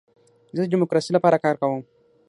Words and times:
زه 0.55 0.61
د 0.63 0.67
ډیموکراسۍ 0.71 1.11
لپاره 1.13 1.41
کار 1.45 1.55
کوم. 1.61 1.81